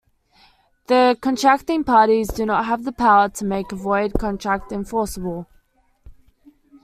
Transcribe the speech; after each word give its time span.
The 0.87 1.15
contracting 1.21 1.83
parties 1.83 2.27
do 2.29 2.43
not 2.47 2.65
have 2.65 2.85
the 2.85 2.91
power 2.91 3.29
to 3.29 3.45
make 3.45 3.71
a 3.71 3.75
void 3.75 4.13
contract 4.17 4.71
enforceable. 4.71 5.45